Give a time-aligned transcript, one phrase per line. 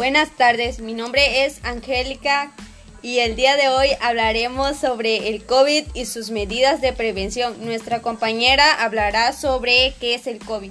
[0.00, 2.54] Buenas tardes, mi nombre es Angélica
[3.02, 7.62] y el día de hoy hablaremos sobre el COVID y sus medidas de prevención.
[7.66, 10.70] Nuestra compañera hablará sobre qué es el COVID.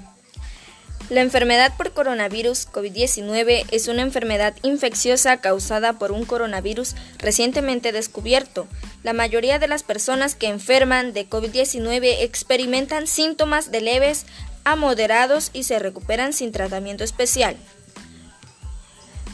[1.12, 8.68] La enfermedad por coronavirus COVID-19 es una enfermedad infecciosa causada por un coronavirus recientemente descubierto.
[9.04, 14.26] La mayoría de las personas que enferman de COVID-19 experimentan síntomas de leves
[14.64, 17.58] a moderados y se recuperan sin tratamiento especial.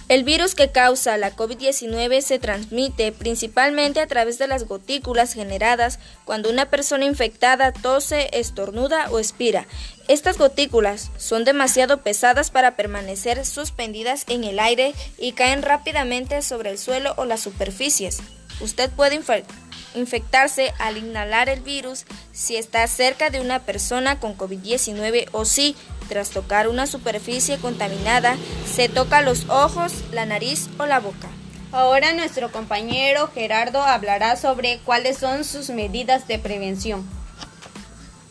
[0.08, 5.98] El virus que causa la COVID-19 se transmite principalmente a través de las gotículas generadas
[6.26, 9.66] cuando una persona infectada tose, estornuda o expira.
[10.08, 16.70] Estas gotículas son demasiado pesadas para permanecer suspendidas en el aire y caen rápidamente sobre
[16.70, 18.20] el suelo o las superficies.
[18.62, 19.20] Usted puede
[19.96, 25.76] infectarse al inhalar el virus si está cerca de una persona con COVID-19 o si,
[26.10, 28.36] tras tocar una superficie contaminada,
[28.72, 31.30] se toca los ojos, la nariz o la boca.
[31.72, 37.08] Ahora nuestro compañero Gerardo hablará sobre cuáles son sus medidas de prevención.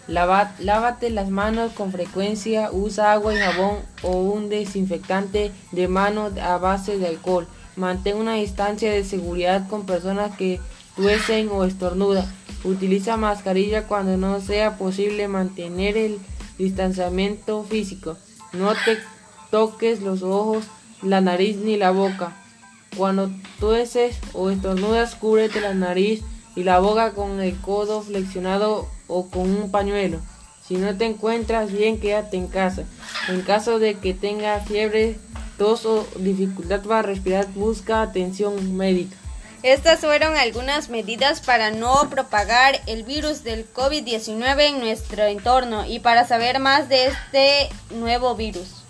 [0.06, 6.59] lávate las manos con frecuencia, usa agua y jabón o un desinfectante de manos a
[6.59, 7.48] base de alcohol.
[7.75, 10.61] Mantén una distancia de seguridad con personas que
[10.95, 12.44] tuesen o estornudan.
[12.65, 16.19] Utiliza mascarilla cuando no sea posible mantener el
[16.59, 18.17] distanciamiento físico.
[18.53, 18.98] No te
[19.51, 20.65] toques los ojos,
[21.03, 22.33] la nariz ni la boca.
[22.97, 26.23] Cuando tueses o estornudas, cúbrete la nariz
[26.56, 30.21] y la boca con el codo flexionado o con un pañuelo.
[30.67, 32.84] Si no te encuentras bien, quédate en casa.
[33.28, 35.19] En caso de que tenga fiebre,
[35.59, 39.17] tos o dificultad para respirar, busca atención médica.
[39.65, 46.01] Estas fueron algunas medidas para no propagar el virus del COVID-19 en nuestro entorno y
[46.01, 48.84] para saber más de este nuevo virus.